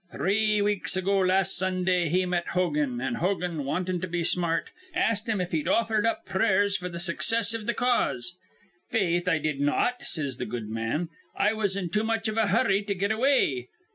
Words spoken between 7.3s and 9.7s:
iv th' cause. 'Faith, I did